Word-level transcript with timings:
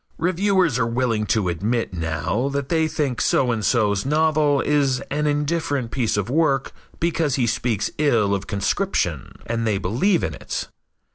Reviewers 0.17 0.79
are 0.79 0.87
willing 0.87 1.27
to 1.27 1.47
admit 1.47 1.93
now 1.93 2.49
that 2.49 2.69
they 2.69 2.87
think 2.87 3.21
so 3.21 3.51
and 3.51 3.63
so's 3.63 4.03
novel 4.03 4.59
is 4.61 4.99
an 5.11 5.27
indifferent 5.27 5.91
piece 5.91 6.17
of 6.17 6.27
work 6.27 6.73
because 6.99 7.35
he 7.35 7.45
speaks 7.45 7.91
ill 7.99 8.33
of 8.33 8.47
conscription 8.47 9.33
and 9.45 9.67
they 9.67 9.77
believe 9.77 10.23
in 10.23 10.33
it. 10.33 10.67